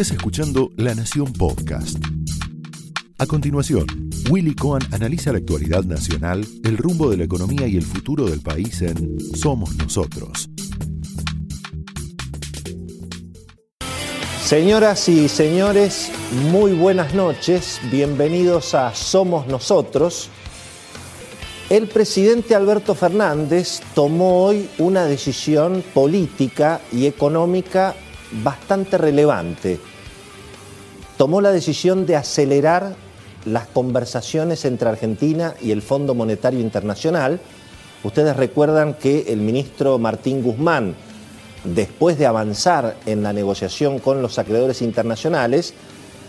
Estás 0.00 0.16
escuchando 0.16 0.70
La 0.78 0.94
Nación 0.94 1.30
Podcast. 1.30 1.98
A 3.18 3.26
continuación, 3.26 3.84
Willy 4.30 4.54
Cohen 4.54 4.82
analiza 4.92 5.30
la 5.30 5.36
actualidad 5.36 5.84
nacional, 5.84 6.42
el 6.64 6.78
rumbo 6.78 7.10
de 7.10 7.18
la 7.18 7.24
economía 7.24 7.66
y 7.66 7.76
el 7.76 7.82
futuro 7.82 8.24
del 8.24 8.40
país 8.40 8.80
en 8.80 9.18
Somos 9.36 9.76
Nosotros. 9.76 10.48
Señoras 14.42 15.06
y 15.10 15.28
señores, 15.28 16.10
muy 16.50 16.72
buenas 16.72 17.12
noches, 17.12 17.78
bienvenidos 17.90 18.74
a 18.74 18.94
Somos 18.94 19.48
Nosotros. 19.48 20.30
El 21.68 21.88
presidente 21.88 22.54
Alberto 22.54 22.94
Fernández 22.94 23.82
tomó 23.94 24.44
hoy 24.46 24.66
una 24.78 25.04
decisión 25.04 25.84
política 25.92 26.80
y 26.90 27.04
económica 27.04 27.94
bastante 28.42 28.96
relevante. 28.96 29.89
Tomó 31.20 31.42
la 31.42 31.52
decisión 31.52 32.06
de 32.06 32.16
acelerar 32.16 32.94
las 33.44 33.66
conversaciones 33.66 34.64
entre 34.64 34.88
Argentina 34.88 35.52
y 35.60 35.70
el 35.70 35.82
Fondo 35.82 36.14
Monetario 36.14 36.60
Internacional. 36.60 37.40
Ustedes 38.02 38.34
recuerdan 38.38 38.94
que 38.94 39.26
el 39.28 39.40
ministro 39.40 39.98
Martín 39.98 40.42
Guzmán, 40.42 40.94
después 41.62 42.18
de 42.18 42.24
avanzar 42.24 42.96
en 43.04 43.22
la 43.22 43.34
negociación 43.34 43.98
con 43.98 44.22
los 44.22 44.38
acreedores 44.38 44.80
internacionales, 44.80 45.74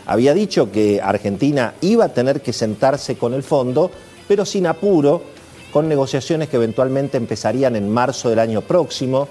había 0.08 0.34
dicho 0.34 0.74
que 0.74 1.00
Argentina 1.02 1.74
iba 1.80 2.04
a 2.04 2.14
tener 2.14 2.42
que 2.42 2.52
sentarse 2.52 3.16
con 3.16 3.34
el 3.34 3.44
fondo, 3.44 3.92
pero 4.28 4.46
sin 4.46 4.68
apuro, 4.68 5.24
con 5.72 5.88
negociaciones 5.88 6.50
que 6.50 6.58
eventualmente 6.58 7.16
empezarían 7.16 7.78
en 7.78 7.90
marzo 7.90 8.30
del 8.30 8.40
año 8.40 8.60
próximo, 8.60 9.30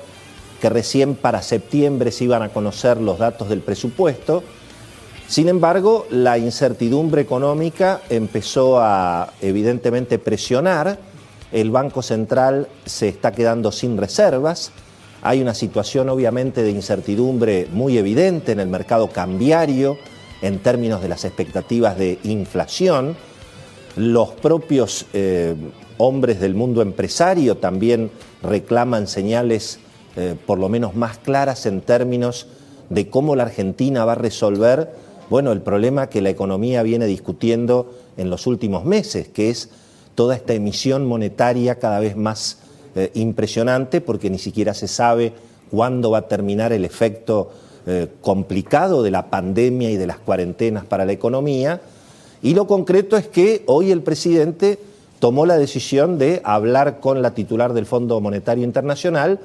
que 0.59 0.71
recién 0.71 1.17
para 1.17 1.43
septiembre 1.43 2.13
se 2.13 2.25
iban 2.25 2.43
a 2.43 2.49
conocer 2.49 2.97
los 2.97 3.19
datos 3.19 3.51
del 3.51 3.61
presupuesto. 3.61 4.43
Sin 5.31 5.49
embargo, 5.49 6.09
la 6.11 6.39
incertidumbre 6.39 7.23
económica 7.23 8.01
empezó 8.11 8.81
a 8.81 9.33
evidentemente 9.41 10.19
presionar, 10.19 10.99
el 11.53 11.71
Banco 11.71 12.03
Central 12.03 12.67
se 12.85 13.07
está 13.07 13.31
quedando 13.31 13.71
sin 13.71 13.97
reservas, 13.97 14.73
hay 15.23 15.41
una 15.41 15.55
situación 15.55 16.09
obviamente 16.09 16.65
de 16.65 16.73
incertidumbre 16.73 17.69
muy 17.71 17.97
evidente 17.97 18.51
en 18.51 18.59
el 18.59 18.67
mercado 18.67 19.07
cambiario 19.11 19.99
en 20.43 20.59
términos 20.59 21.01
de 21.01 21.09
las 21.11 21.25
expectativas 21.25 21.97
de 21.97 22.19
inflación. 22.25 23.17
Los 23.95 24.31
propios 24.31 25.07
eh, 25.13 25.55
hombres 25.99 26.41
del 26.41 26.57
mundo 26.57 26.83
empresario 26.83 27.57
también 27.57 28.11
reclaman 28.43 29.07
señales 29.07 29.79
eh, 30.17 30.35
por 30.45 30.59
lo 30.59 30.69
menos 30.69 30.97
más 30.97 31.19
claras 31.19 31.67
en 31.67 31.83
términos 31.83 32.49
de 32.89 33.09
cómo 33.09 33.37
la 33.37 33.45
Argentina 33.45 34.05
va 34.05 34.13
a 34.13 34.17
resolver 34.17 35.09
bueno, 35.31 35.53
el 35.53 35.63
problema 35.63 36.09
que 36.09 36.21
la 36.21 36.29
economía 36.29 36.83
viene 36.83 37.07
discutiendo 37.07 37.95
en 38.17 38.29
los 38.29 38.49
últimos 38.49 38.85
meses, 38.85 39.29
que 39.29 39.49
es 39.49 39.71
toda 40.17 40.35
esta 40.35 40.53
emisión 40.53 41.07
monetaria 41.07 41.79
cada 41.79 42.01
vez 42.01 42.17
más 42.17 42.59
eh, 42.97 43.13
impresionante 43.15 44.01
porque 44.01 44.29
ni 44.29 44.39
siquiera 44.39 44.75
se 44.75 44.89
sabe 44.89 45.33
cuándo 45.71 46.11
va 46.11 46.19
a 46.19 46.29
terminar 46.29 46.73
el 46.73 46.85
efecto 46.85 47.53
eh, 47.87 48.09
complicado 48.21 49.05
de 49.05 49.13
la 49.13 49.31
pandemia 49.31 49.91
y 49.91 49.97
de 49.97 50.09
las 50.09 50.19
cuarentenas 50.19 50.85
para 50.85 51.05
la 51.05 51.13
economía. 51.13 51.81
Y 52.43 52.55
lo 52.55 52.67
concreto 52.67 53.17
es 53.17 53.29
que 53.29 53.63
hoy 53.67 53.93
el 53.93 54.03
presidente 54.03 54.81
tomó 55.21 55.47
la 55.47 55.59
decisión 55.59 56.19
de 56.19 56.41
hablar 56.45 56.99
con 56.99 57.23
la 57.23 57.35
titular 57.35 57.73
del 57.73 57.87
Fondo 57.87 58.21
Monetario 58.21 58.65
Internacional 58.65 59.39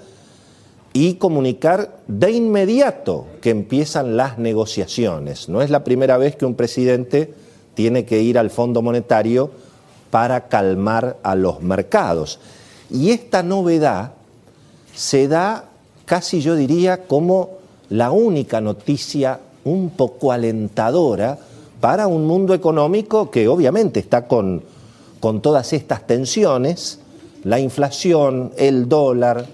y 0.95 1.15
comunicar 1.15 1.97
de 2.07 2.31
inmediato 2.31 3.27
que 3.41 3.49
empiezan 3.49 4.15
las 4.15 4.37
negociaciones. 4.37 5.49
No 5.49 5.61
es 5.61 5.69
la 5.69 5.83
primera 5.83 6.17
vez 6.17 6.37
que 6.37 6.45
un 6.45 6.55
presidente 6.55 7.33
tiene 7.73 8.05
que 8.05 8.21
ir 8.21 8.39
al 8.39 8.49
Fondo 8.49 8.81
Monetario 8.81 9.51
para 10.09 10.47
calmar 10.47 11.17
a 11.21 11.35
los 11.35 11.61
mercados. 11.61 12.39
Y 12.89 13.11
esta 13.11 13.43
novedad 13.43 14.13
se 14.95 15.27
da 15.27 15.65
casi 16.05 16.39
yo 16.39 16.55
diría 16.55 17.05
como 17.07 17.49
la 17.89 18.11
única 18.11 18.61
noticia 18.61 19.41
un 19.65 19.89
poco 19.89 20.31
alentadora 20.31 21.37
para 21.81 22.07
un 22.07 22.25
mundo 22.25 22.53
económico 22.53 23.29
que 23.29 23.49
obviamente 23.49 23.99
está 23.99 24.29
con, 24.29 24.63
con 25.19 25.41
todas 25.41 25.73
estas 25.73 26.07
tensiones, 26.07 26.99
la 27.43 27.59
inflación, 27.59 28.53
el 28.55 28.87
dólar, 28.87 29.45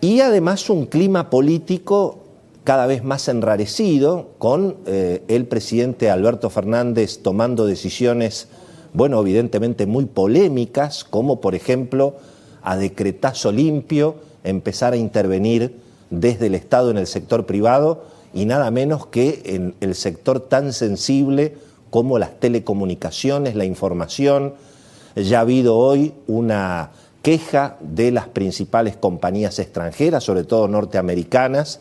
y 0.00 0.20
además 0.20 0.70
un 0.70 0.86
clima 0.86 1.30
político 1.30 2.18
cada 2.64 2.86
vez 2.86 3.02
más 3.04 3.28
enrarecido, 3.28 4.30
con 4.38 4.76
eh, 4.86 5.22
el 5.28 5.46
presidente 5.46 6.10
Alberto 6.10 6.50
Fernández 6.50 7.20
tomando 7.22 7.66
decisiones, 7.66 8.48
bueno, 8.92 9.20
evidentemente 9.20 9.86
muy 9.86 10.06
polémicas, 10.06 11.04
como 11.04 11.40
por 11.40 11.54
ejemplo 11.54 12.16
a 12.62 12.76
decretazo 12.76 13.50
limpio 13.52 14.16
empezar 14.44 14.92
a 14.92 14.96
intervenir 14.96 15.80
desde 16.10 16.46
el 16.46 16.54
Estado 16.54 16.90
en 16.90 16.98
el 16.98 17.06
sector 17.06 17.46
privado 17.46 18.04
y 18.34 18.44
nada 18.44 18.70
menos 18.70 19.06
que 19.06 19.42
en 19.44 19.74
el 19.80 19.94
sector 19.94 20.40
tan 20.40 20.72
sensible 20.72 21.56
como 21.90 22.18
las 22.18 22.38
telecomunicaciones, 22.38 23.54
la 23.54 23.64
información. 23.64 24.54
Ya 25.16 25.38
ha 25.38 25.42
habido 25.42 25.76
hoy 25.76 26.14
una 26.26 26.92
queja 27.22 27.76
de 27.80 28.10
las 28.10 28.28
principales 28.28 28.96
compañías 28.96 29.58
extranjeras, 29.58 30.24
sobre 30.24 30.44
todo 30.44 30.68
norteamericanas, 30.68 31.80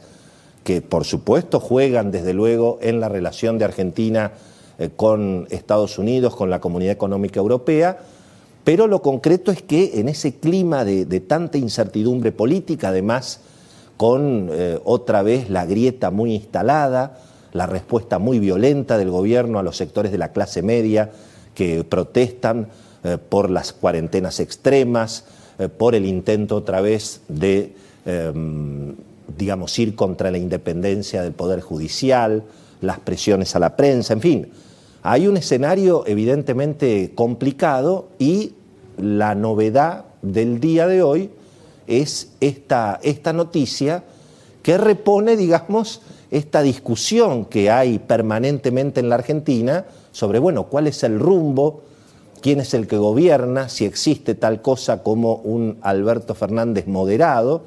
que 0.64 0.82
por 0.82 1.06
supuesto 1.06 1.60
juegan 1.60 2.12
desde 2.12 2.34
luego 2.34 2.80
en 2.82 3.00
la 3.00 3.10
relación 3.10 3.58
de 3.58 3.66
Argentina 3.66 4.34
eh, 4.78 4.90
con 4.96 5.48
Estados 5.50 5.98
Unidos, 5.98 6.36
con 6.36 6.50
la 6.50 6.60
Comunidad 6.60 6.94
Económica 6.94 7.40
Europea, 7.40 8.00
pero 8.64 8.88
lo 8.88 9.02
concreto 9.02 9.52
es 9.52 9.62
que 9.62 10.00
en 10.00 10.10
ese 10.10 10.36
clima 10.36 10.86
de, 10.86 11.06
tanta 11.22 11.58
incertidumbre 11.58 12.32
política, 12.32 12.90
además 12.90 13.40
con 13.98 14.50
eh, 14.52 14.80
otra 14.84 15.24
vez 15.24 15.50
la 15.50 15.66
grieta 15.66 16.12
muy 16.12 16.36
instalada, 16.36 17.18
la 17.52 17.66
respuesta 17.66 18.20
muy 18.20 18.40
violenta 18.40 18.98
del 18.98 19.10
gobierno 19.10 19.60
a 19.60 19.64
los 19.64 19.78
sectores 19.78 20.12
de 20.12 20.18
la 20.18 20.32
clase 20.34 20.62
media 20.62 21.10
que 21.56 21.84
protestan 21.84 22.68
eh, 23.04 23.18
por 23.18 23.50
las 23.50 23.74
cuarentenas 23.74 24.40
extremas, 24.40 25.26
eh, 25.58 25.70
por 25.70 25.96
el 25.96 26.06
intento 26.06 26.58
otra 26.58 26.82
vez 26.82 27.22
de, 27.28 27.74
em, 28.06 28.96
digamos, 29.38 29.78
ir 29.80 29.96
contra 29.96 30.32
la 30.32 30.38
independencia 30.38 31.22
del 31.22 31.34
Poder 31.34 31.62
Judicial, 31.62 32.44
las 32.82 33.00
presiones 33.00 33.56
a 33.56 33.60
la 33.60 33.76
prensa, 33.76 34.14
en 34.14 34.22
fin. 34.22 34.52
Hay 35.02 35.28
un 35.28 35.38
escenario 35.38 36.04
evidentemente 36.08 37.12
complicado 37.16 38.10
y 38.20 38.54
la 38.98 39.36
novedad 39.36 40.06
del 40.22 40.60
día 40.60 40.88
de 40.88 41.02
hoy 41.02 41.30
es 41.88 42.32
esta, 42.42 43.00
esta 43.02 43.34
noticia 43.34 44.04
que 44.62 44.78
repone, 44.78 45.38
digamos, 45.38 46.02
esta 46.32 46.62
discusión 46.62 47.46
que 47.46 47.72
hay 47.72 47.98
permanentemente 47.98 49.00
en 49.00 49.10
la 49.10 49.16
Argentina 49.16 49.86
sobre, 50.12 50.40
bueno, 50.40 50.66
cuál 50.66 50.88
es 50.88 51.04
el 51.04 51.20
rumbo 51.20 51.82
quién 52.42 52.60
es 52.60 52.74
el 52.74 52.88
que 52.88 52.98
gobierna, 52.98 53.70
si 53.70 53.86
existe 53.86 54.36
tal 54.36 54.62
cosa 54.62 55.04
como 55.04 55.36
un 55.36 55.78
Alberto 55.82 56.36
Fernández 56.36 56.88
moderado, 56.88 57.64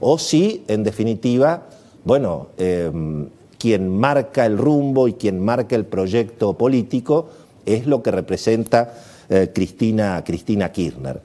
o 0.00 0.18
si, 0.18 0.64
en 0.68 0.84
definitiva, 0.84 1.64
bueno, 2.04 2.48
em, 2.58 3.28
quien 3.58 3.88
marca 3.88 4.44
el 4.44 4.58
rumbo 4.58 5.08
y 5.08 5.14
quien 5.14 5.42
marca 5.42 5.74
el 5.76 5.86
proyecto 5.86 6.52
político 6.54 7.28
es 7.64 7.86
lo 7.86 8.02
que 8.02 8.10
representa 8.10 8.94
eh, 9.28 9.50
Cristina, 9.54 10.22
Cristina 10.24 10.70
Kirchner. 10.70 11.20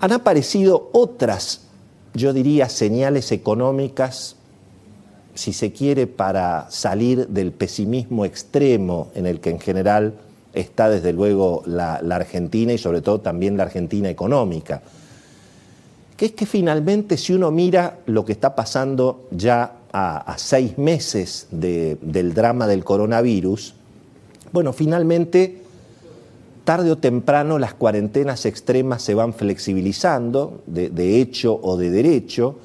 Han 0.00 0.12
aparecido 0.12 0.88
otras, 0.92 1.62
yo 2.14 2.32
diría, 2.32 2.70
señales 2.70 3.32
económicas, 3.32 4.36
si 5.34 5.52
se 5.52 5.72
quiere, 5.72 6.06
para 6.06 6.70
salir 6.70 7.28
del 7.28 7.52
pesimismo 7.52 8.24
extremo 8.24 9.08
en 9.14 9.26
el 9.26 9.40
que 9.40 9.50
en 9.50 9.60
general 9.60 10.14
está 10.52 10.88
desde 10.88 11.12
luego 11.12 11.62
la, 11.66 11.94
Argentina 11.94 12.72
y 12.72 12.78
sobre 12.78 13.00
todo 13.00 13.20
también 13.20 13.56
la 13.56 13.64
Argentina 13.64 14.08
económica, 14.08 14.82
que 16.16 16.26
es 16.26 16.32
que 16.32 16.46
finalmente 16.46 17.16
si 17.16 17.32
uno 17.32 17.50
mira 17.50 17.98
lo 18.06 18.24
que 18.24 18.32
está 18.32 18.54
pasando 18.54 19.28
ya 19.30 19.72
a, 19.92 20.34
seis 20.38 20.78
meses 20.78 21.48
del 21.50 22.34
drama 22.34 22.66
del 22.66 22.84
coronavirus, 22.84 23.74
bueno, 24.52 24.72
finalmente 24.72 25.62
tarde 26.64 26.90
o 26.90 26.98
temprano 26.98 27.58
las 27.58 27.74
cuarentenas 27.74 28.46
extremas 28.46 29.02
se 29.02 29.14
van 29.14 29.32
flexibilizando, 29.32 30.62
de, 30.66 31.20
hecho 31.20 31.58
o 31.62 31.76
de 31.76 31.90
derecho, 31.90 32.58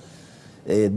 eh, 0.67 0.91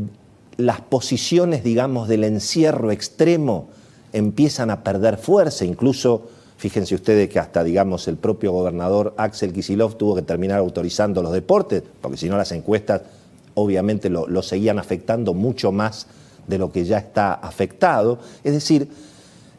las 0.56 0.80
posiciones, 0.80 1.62
digamos, 1.62 2.08
del 2.08 2.24
encierro 2.24 2.90
extremo 2.90 3.68
empiezan 4.12 4.70
a 4.70 4.82
perder 4.82 5.16
fuerza, 5.16 5.64
incluso 5.64 6.28
Fíjense 6.58 6.96
ustedes 6.96 7.28
que 7.28 7.38
hasta, 7.38 7.62
digamos, 7.62 8.08
el 8.08 8.16
propio 8.16 8.50
gobernador 8.50 9.14
Axel 9.16 9.52
Kisilov 9.52 9.96
tuvo 9.96 10.16
que 10.16 10.22
terminar 10.22 10.58
autorizando 10.58 11.22
los 11.22 11.32
deportes, 11.32 11.84
porque 12.00 12.16
si 12.16 12.28
no 12.28 12.36
las 12.36 12.50
encuestas 12.50 13.02
obviamente 13.54 14.10
lo, 14.10 14.42
seguían 14.42 14.80
afectando 14.80 15.34
mucho 15.34 15.70
más 15.70 16.08
de 16.48 16.58
lo 16.58 16.72
que 16.72 16.84
ya 16.84 16.98
está 16.98 17.32
afectado. 17.32 18.18
Es 18.42 18.52
decir, 18.52 18.88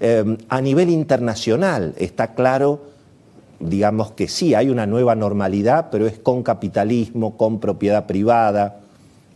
eh, 0.01 0.37
a 0.49 0.59
nivel 0.59 0.89
internacional 0.89 1.93
está 1.97 2.33
claro, 2.33 2.81
digamos 3.61 4.11
que 4.11 4.27
sí, 4.27 4.53
hay 4.53 4.69
una 4.69 4.85
nueva 4.85 5.15
normalidad, 5.15 5.87
pero 5.91 6.05
es 6.05 6.19
con 6.19 6.43
capitalismo, 6.43 7.37
con 7.37 7.61
propiedad 7.61 8.07
privada, 8.07 8.81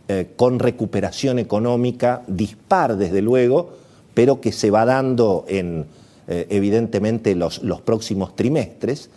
eh, 0.08 0.32
con 0.36 0.58
recuperación 0.58 1.38
económica 1.38 2.24
dispar, 2.26 2.98
desde 2.98 3.22
luego, 3.22 3.72
pero 4.12 4.42
que 4.42 4.52
se 4.52 4.70
va 4.70 4.84
dando 4.84 5.46
en, 5.48 5.86
eh, 6.28 6.46
evidentemente, 6.50 7.34
los, 7.34 7.62
los, 7.62 7.80
próximos 7.80 8.34
trimestres. 8.36 9.10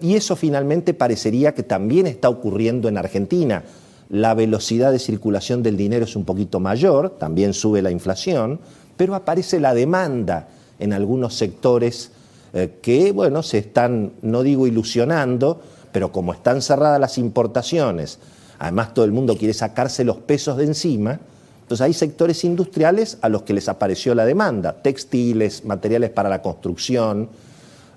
y 0.00 0.14
eso 0.14 0.36
finalmente 0.36 0.94
parecería 0.94 1.52
que 1.52 1.64
también 1.64 2.06
está 2.06 2.28
ocurriendo 2.28 2.88
en 2.88 2.96
Argentina 2.96 3.64
la 4.08 4.34
velocidad 4.34 4.90
de 4.90 4.98
circulación 4.98 5.62
del 5.62 5.76
dinero 5.76 6.04
es 6.04 6.16
un 6.16 6.24
poquito 6.24 6.60
mayor, 6.60 7.10
también 7.18 7.52
sube 7.52 7.82
la 7.82 7.90
inflación, 7.90 8.58
pero 8.96 9.14
aparece 9.14 9.60
la 9.60 9.74
demanda 9.74 10.48
en 10.78 10.92
algunos 10.92 11.34
sectores 11.34 12.10
eh, 12.54 12.78
que, 12.80 13.12
bueno, 13.12 13.42
se 13.42 13.58
están, 13.58 14.12
no 14.22 14.42
digo 14.42 14.66
ilusionando, 14.66 15.60
pero 15.92 16.10
como 16.10 16.32
están 16.32 16.62
cerradas 16.62 17.00
las 17.00 17.18
importaciones, 17.18 18.18
además 18.58 18.94
todo 18.94 19.04
el 19.04 19.12
mundo 19.12 19.36
quiere 19.36 19.52
sacarse 19.52 20.04
los 20.04 20.16
pesos 20.16 20.56
de 20.56 20.64
encima, 20.64 21.20
entonces 21.68 21.84
hay 21.84 21.92
sectores 21.92 22.44
industriales 22.44 23.18
a 23.20 23.28
los 23.28 23.42
que 23.42 23.52
les 23.52 23.68
apareció 23.68 24.14
la 24.14 24.24
demanda, 24.24 24.72
textiles, 24.72 25.64
materiales 25.64 26.10
para 26.10 26.28
la 26.28 26.40
construcción, 26.40 27.28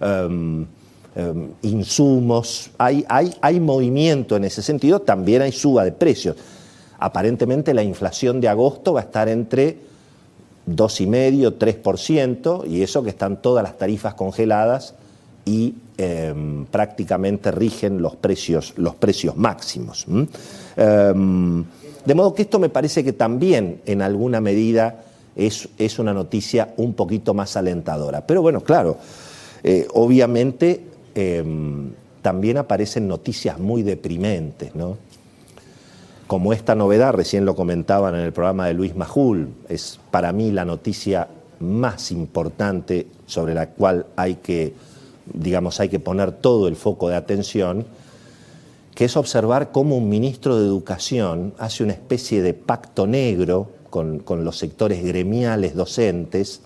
em, 0.01 0.65
Em, 1.13 1.49
insumos, 1.63 2.71
hay, 2.77 3.03
hay, 3.09 3.33
hay 3.41 3.59
movimiento 3.59 4.37
en 4.37 4.45
ese 4.45 4.61
sentido, 4.61 5.01
también 5.01 5.41
hay 5.41 5.51
suba 5.51 5.83
de 5.83 5.91
precios. 5.91 6.37
Aparentemente 6.99 7.73
la 7.73 7.83
inflación 7.83 8.39
de 8.39 8.47
agosto 8.47 8.93
va 8.93 9.01
a 9.01 9.03
estar 9.03 9.27
entre 9.27 9.77
2,5%, 10.67 11.57
3%, 11.57 12.65
y 12.65 12.81
eso 12.81 13.03
que 13.03 13.09
están 13.09 13.41
todas 13.41 13.61
las 13.61 13.77
tarifas 13.77 14.13
congeladas 14.13 14.93
y 15.43 15.75
em, 15.97 16.65
prácticamente 16.67 17.51
rigen 17.51 18.01
los 18.01 18.15
precios, 18.15 18.73
los 18.77 18.95
precios 18.95 19.35
máximos. 19.35 20.05
De 22.05 22.15
modo 22.15 22.33
que 22.33 22.43
esto 22.43 22.59
me 22.59 22.69
parece 22.69 23.03
que 23.03 23.13
también 23.13 23.81
en 23.85 24.01
alguna 24.01 24.41
medida 24.41 25.03
es, 25.35 25.69
es 25.77 25.99
una 25.99 26.13
noticia 26.13 26.73
un 26.77 26.93
poquito 26.93 27.33
más 27.33 27.55
alentadora. 27.57 28.25
Pero 28.25 28.41
bueno, 28.41 28.61
claro, 28.61 28.97
eh, 29.63 29.87
obviamente 29.93 30.91
Em, 31.15 31.91
también 32.21 32.57
aparecen 32.57 33.07
noticias 33.07 33.59
muy 33.59 33.81
deprimentes, 33.81 34.75
¿no? 34.75 34.97
Como 36.27 36.53
esta 36.53 36.75
novedad, 36.75 37.13
recién 37.13 37.45
lo 37.45 37.55
comentaban 37.55 38.13
en 38.15 38.21
el 38.21 38.31
programa 38.31 38.67
de 38.67 38.75
Luis 38.75 38.95
Majul, 38.95 39.49
es 39.67 39.99
para 40.11 40.31
mí 40.31 40.51
la 40.51 40.63
noticia 40.63 41.27
más 41.59 42.11
importante 42.11 43.07
sobre 43.25 43.55
la 43.55 43.69
cual 43.69 44.05
hay 44.15 44.35
que, 44.35 44.73
digamos, 45.33 45.79
hay 45.79 45.89
que 45.89 45.99
poner 45.99 46.31
todo 46.31 46.67
el 46.67 46.75
foco 46.75 47.09
de 47.09 47.15
atención, 47.15 47.85
que 48.95 49.05
es 49.05 49.17
observar 49.17 49.71
cómo 49.71 49.97
un 49.97 50.09
ministro 50.09 50.59
de 50.59 50.65
Educación 50.65 51.53
hace 51.57 51.83
una 51.83 51.93
especie 51.93 52.41
de 52.41 52.53
pacto 52.53 53.07
negro 53.07 53.71
con, 53.89 54.19
con 54.19 54.43
los 54.43 54.57
sectores 54.57 55.03
gremiales 55.03 55.75
docentes 55.75 56.61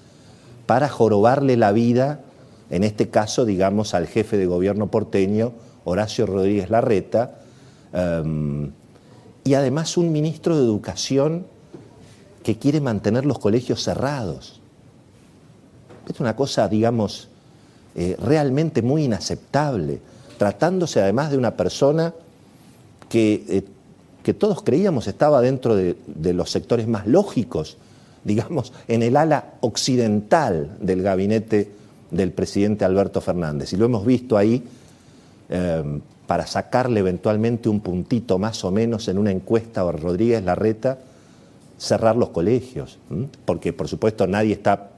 para 0.65 0.89
jorobarle 0.89 1.57
la 1.57 1.71
vida 1.71 2.21
en 2.69 2.83
este 2.83 3.09
caso, 3.09 3.45
digamos, 3.45 3.93
al 3.93 4.07
jefe 4.07 4.37
de 4.37 4.47
gobierno 4.47 4.87
porteño, 4.87 5.53
Horacio 5.83 6.25
Rodríguez 6.25 6.69
Larreta, 6.69 7.39
em, 7.93 8.71
y 9.43 9.53
además 9.53 9.97
un 9.97 10.11
ministro 10.11 10.57
de 10.57 10.63
Educación 10.63 11.45
que 12.43 12.57
quiere 12.57 12.81
mantener 12.81 13.25
los 13.25 13.39
colegios 13.39 13.83
cerrados. 13.83 14.59
Es 16.11 16.19
una 16.19 16.35
cosa, 16.35 16.67
digamos, 16.67 17.29
eh, 17.95 18.15
realmente 18.19 18.81
muy 18.81 19.03
inaceptable, 19.03 19.99
tratándose 20.37 21.01
además 21.01 21.31
de 21.31 21.37
una 21.37 21.55
persona 21.55 22.13
que, 23.09 23.43
eh, 23.47 23.63
que 24.25 24.33
todos 24.33 24.63
creíamos 24.63 25.07
estaba 25.07 25.39
dentro 25.39 25.75
de, 25.75 25.95
los 26.33 26.49
sectores 26.49 26.87
más 26.87 27.05
lógicos, 27.05 27.77
digamos, 28.23 28.73
en 28.87 29.03
el 29.03 29.17
ala 29.17 29.53
occidental 29.61 30.77
del 30.79 31.03
gabinete 31.03 31.71
del 32.09 32.31
presidente 32.31 32.85
Alberto 32.85 33.21
Fernández. 33.21 33.71
Y 33.73 33.77
lo 33.77 33.85
hemos 33.85 34.03
visto 34.03 34.35
ahí 34.35 34.63
em, 35.47 36.01
para 36.25 36.47
sacarle 36.47 37.01
eventualmente 37.01 37.69
un 37.69 37.81
puntito 37.81 38.39
más 38.39 38.63
o 38.65 38.71
menos 38.71 39.07
en 39.09 39.19
una 39.19 39.29
encuesta 39.29 39.81
a 39.81 39.91
Rodríguez 39.91 40.43
Larreta, 40.43 40.97
cerrar 41.77 42.15
los 42.15 42.29
colegios, 42.29 42.97
porque 43.45 43.73
por 43.73 43.87
supuesto 43.87 44.25
nadie 44.25 44.53
está 44.53 44.89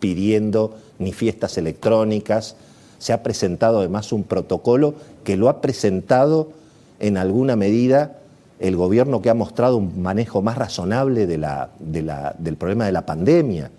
pidiendo 0.00 0.74
ni 0.98 1.12
fiestas 1.12 1.56
electrónicas, 1.56 2.56
se 3.02 3.12
ha 3.12 3.24
presentado 3.24 3.80
además 3.80 4.12
un 4.12 4.22
protocolo 4.22 4.94
que 5.24 5.36
lo 5.36 5.48
ha 5.48 5.60
presentado 5.60 6.52
en 7.00 7.16
alguna 7.16 7.56
medida 7.56 8.20
el 8.60 8.76
gobierno 8.76 9.20
que 9.20 9.28
ha 9.28 9.34
mostrado 9.34 9.76
un 9.76 10.00
manejo 10.00 10.40
más 10.40 10.56
razonable 10.56 11.26
del 11.26 12.56
problema 12.56 12.86
de 12.86 12.92
la 12.92 13.04
pandemia. 13.04 13.72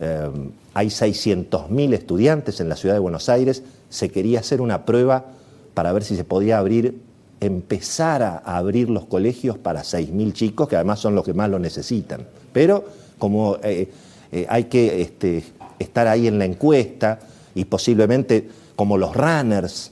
Em, 0.00 0.50
hay 0.74 0.88
600.000 0.88 1.94
estudiantes 1.94 2.58
en 2.58 2.68
la 2.68 2.74
ciudad 2.74 2.96
de 2.96 2.98
Buenos 2.98 3.28
Aires, 3.28 3.62
se 3.90 4.10
quería 4.10 4.40
hacer 4.40 4.60
una 4.60 4.84
prueba 4.84 5.26
para 5.74 5.92
ver 5.92 6.02
si 6.02 6.16
se 6.16 6.24
podía 6.24 6.58
abrir, 6.58 7.00
empezar 7.38 8.24
a 8.24 8.38
abrir 8.56 8.90
los 8.90 9.04
colegios 9.06 9.56
para 9.56 9.82
6.000 9.82 10.32
chicos, 10.32 10.68
que 10.68 10.74
además 10.74 10.98
son 10.98 11.14
los 11.14 11.24
que 11.24 11.32
más 11.32 11.48
lo 11.48 11.60
necesitan. 11.60 12.26
Pero 12.52 12.86
como 13.18 13.58
eh, 13.62 13.88
eh, 14.32 14.46
hay 14.48 14.64
que 14.64 15.00
este, 15.00 15.44
estar 15.78 16.08
ahí 16.08 16.26
en 16.26 16.40
la 16.40 16.44
encuesta 16.44 17.20
y 17.56 17.64
posiblemente 17.64 18.48
como 18.76 18.98
los 18.98 19.16
runners, 19.16 19.90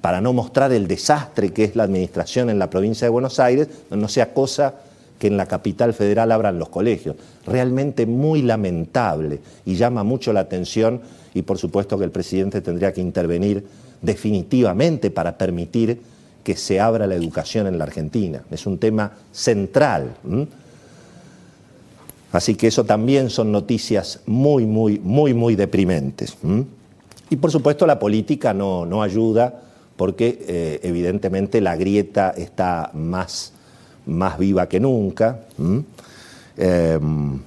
para 0.00 0.20
no 0.20 0.32
mostrar 0.32 0.72
el 0.72 0.86
desastre 0.86 1.52
que 1.52 1.64
es 1.64 1.76
la 1.76 1.82
administración 1.82 2.48
en 2.48 2.58
la 2.58 2.70
provincia 2.70 3.04
de 3.06 3.10
Buenos 3.10 3.40
Aires, 3.40 3.68
no 3.90 4.08
sea 4.08 4.32
cosa 4.32 4.76
que 5.18 5.26
en 5.26 5.36
la 5.36 5.46
capital 5.46 5.92
federal 5.92 6.30
abran 6.32 6.58
los 6.58 6.68
colegios. 6.68 7.16
Realmente 7.46 8.06
muy 8.06 8.42
lamentable 8.42 9.40
y 9.66 9.74
llama 9.74 10.04
mucho 10.04 10.32
la 10.32 10.40
atención 10.40 11.00
y 11.34 11.42
por 11.42 11.58
supuesto 11.58 11.98
que 11.98 12.04
el 12.04 12.10
presidente 12.10 12.60
tendría 12.60 12.92
que 12.92 13.00
intervenir 13.00 13.66
definitivamente 14.00 15.10
para 15.10 15.36
permitir 15.36 16.00
que 16.44 16.56
se 16.56 16.78
abra 16.78 17.06
la 17.06 17.14
educación 17.16 17.66
en 17.66 17.78
la 17.78 17.84
Argentina. 17.84 18.42
Es 18.50 18.66
un 18.66 18.78
tema 18.78 19.10
central. 19.32 20.14
Así 22.30 22.54
que 22.54 22.66
eso 22.66 22.84
también 22.84 23.30
son 23.30 23.50
noticias 23.50 24.20
muy, 24.26 24.66
muy, 24.66 24.98
muy, 24.98 25.34
muy 25.34 25.56
deprimentes. 25.56 26.36
Y 27.30 27.36
por 27.36 27.50
supuesto 27.50 27.86
la 27.86 27.98
política 27.98 28.52
no, 28.52 28.86
no 28.86 29.02
ayuda 29.02 29.62
porque 29.96 30.44
eh, 30.46 30.80
evidentemente 30.82 31.60
la 31.60 31.76
grieta 31.76 32.30
está 32.36 32.90
más 32.94 33.54
más 34.06 34.38
viva 34.38 34.68
que 34.68 34.80
nunca. 34.80 35.40
Em, 36.56 37.40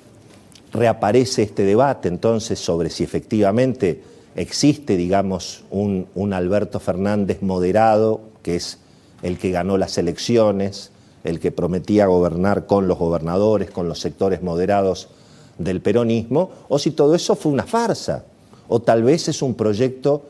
reaparece 0.73 1.43
este 1.43 1.63
debate 1.63 2.07
entonces 2.07 2.59
sobre 2.59 2.89
si 2.89 3.03
efectivamente 3.03 4.01
existe, 4.35 4.97
digamos, 4.97 5.63
un, 5.71 6.07
un, 6.13 6.33
Alberto 6.33 6.79
Fernández 6.79 7.41
moderado, 7.41 8.21
que 8.43 8.57
es 8.57 8.79
el 9.23 9.37
que 9.37 9.51
ganó 9.51 9.77
las 9.77 9.97
elecciones, 9.97 10.91
el 11.23 11.39
que 11.39 11.51
prometía 11.51 12.05
gobernar 12.05 12.65
con 12.65 12.87
los 12.87 12.99
gobernadores, 12.99 13.71
con 13.71 13.87
los 13.87 13.99
sectores 13.99 14.43
moderados 14.43 15.09
del 15.57 15.81
peronismo, 15.81 16.51
o 16.69 16.77
si 16.77 16.91
todo 16.91 17.15
eso 17.15 17.35
fue 17.35 17.51
una 17.51 17.63
farsa, 17.63 18.25
o 18.67 18.81
tal 18.81 19.03
vez 19.03 19.27
es 19.27 19.41
un 19.41 19.55
proyecto 19.55 20.23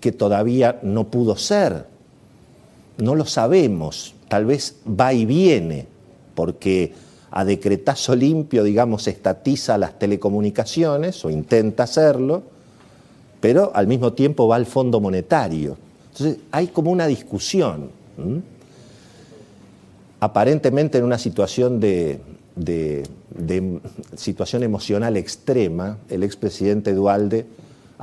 que 0.00 0.12
todavía 0.12 0.78
no 0.82 1.04
pudo 1.04 1.36
ser. 1.36 1.86
No 2.98 3.14
lo 3.14 3.24
sabemos, 3.24 4.14
tal 4.28 4.44
vez 4.44 4.76
va 4.86 5.12
y 5.12 5.24
viene, 5.24 5.86
porque 6.34 6.92
a 7.30 7.44
decretazo 7.44 8.14
limpio, 8.14 8.62
digamos, 8.62 9.08
estatiza 9.08 9.78
las 9.78 9.98
telecomunicaciones 9.98 11.24
o 11.24 11.30
intenta 11.30 11.84
hacerlo, 11.84 12.42
pero 13.40 13.72
al 13.74 13.86
mismo 13.86 14.12
tiempo 14.12 14.46
va 14.46 14.56
al 14.56 14.66
Fondo 14.66 15.00
Monetario. 15.00 15.76
Entonces 16.12 16.38
hay 16.50 16.68
como 16.68 16.90
una 16.90 17.06
discusión. 17.06 17.90
Aparentemente 20.20 20.98
en 20.98 21.04
una 21.04 21.18
situación 21.18 21.80
de, 21.80 22.20
situación 24.14 24.62
emocional 24.62 25.16
extrema, 25.16 25.98
el 26.10 26.22
expresidente 26.22 26.92
Dualde 26.92 27.46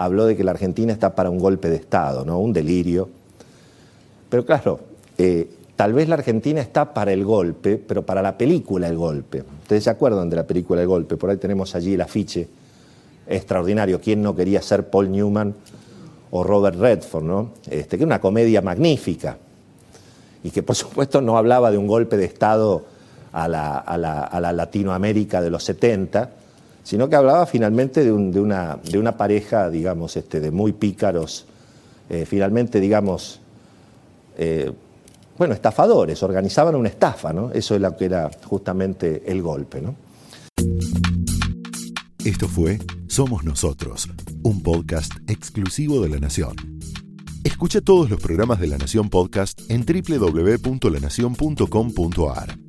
habló 0.04 0.26
de 0.26 0.36
que 0.36 0.44
la 0.44 0.52
Argentina 0.52 0.92
está 0.92 1.16
para 1.16 1.30
un 1.30 1.40
golpe 1.40 1.70
de 1.70 1.76
Estado, 1.76 2.26
¿no? 2.26 2.40
un 2.40 2.54
delirio. 2.54 3.10
Pero 4.30 4.46
claro, 4.46 4.80
eh, 5.18 5.50
Tal 5.80 5.94
vez 5.94 6.10
la 6.10 6.16
Argentina 6.16 6.60
está 6.60 6.94
para 6.94 7.14
el 7.14 7.24
golpe, 7.24 7.78
pero 7.78 8.06
para 8.06 8.22
la 8.22 8.38
película 8.38 8.90
El 8.90 8.98
Golpe. 8.98 9.46
Ustedes 9.62 9.86
se 9.86 9.90
acuerdan 9.90 10.30
de 10.30 10.36
la 10.36 10.46
película 10.46 10.82
El 10.82 10.88
Golpe, 10.90 11.16
por 11.16 11.30
ahí 11.30 11.38
tenemos 11.38 11.74
allí 11.74 11.94
el 11.94 12.02
afiche 12.02 12.50
extraordinario. 13.26 14.02
¿Quién 14.02 14.22
no 14.22 14.36
quería 14.36 14.62
ser 14.62 14.90
Paul 14.90 15.10
Newman 15.10 15.56
o 16.32 16.44
Robert 16.44 16.78
Redford? 16.78 17.24
¿no? 17.24 17.52
Este, 17.70 17.98
que 17.98 18.04
una 18.04 18.20
comedia 18.20 18.62
magnífica 18.62 19.38
y 20.44 20.50
que 20.50 20.62
por 20.64 20.76
supuesto 20.76 21.22
no 21.22 21.38
hablaba 21.38 21.72
de 21.72 21.78
un 21.78 21.88
golpe 21.88 22.18
de 22.18 22.26
Estado 22.26 22.84
a 23.32 23.48
la, 23.48 24.52
Latinoamérica 24.52 25.42
de 25.42 25.50
los 25.50 25.64
70, 25.64 26.30
sino 26.90 27.08
que 27.08 27.16
hablaba 27.16 27.46
finalmente 27.46 28.04
de, 28.04 28.12
una, 28.12 28.80
pareja, 29.16 29.70
digamos, 29.70 30.18
este, 30.18 30.40
de 30.40 30.50
muy 30.50 30.74
pícaros, 30.74 31.46
eh, 32.10 32.26
finalmente, 32.26 32.80
digamos, 32.80 33.42
eh, 34.40 34.72
bueno, 35.38 35.54
estafadores, 35.54 36.24
organizaban 36.24 36.74
una 36.74 36.90
estafa, 36.90 37.32
¿no? 37.32 37.52
Eso 37.52 37.76
es 37.76 37.82
lo 37.82 37.96
que 37.96 38.06
era 38.06 38.32
justamente 38.44 39.22
el 39.28 39.44
golpe, 39.44 39.82
¿no? 39.82 39.94
Esto 42.26 42.48
fue 42.48 42.80
Somos 43.08 43.44
Nosotros, 43.44 44.10
un 44.42 44.64
podcast 44.64 45.14
exclusivo 45.28 46.02
de 46.02 46.10
La 46.10 46.18
Nación. 46.18 46.56
Escucha 47.44 47.82
todos 47.82 48.10
los 48.10 48.20
programas 48.20 48.60
de 48.60 48.66
La 48.66 48.80
Nación 48.80 49.12
Podcast 49.12 49.62
en 49.70 49.86
www.lanacion.com.ar. 49.86 52.69